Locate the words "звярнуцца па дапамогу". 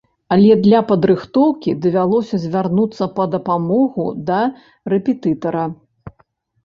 2.45-4.09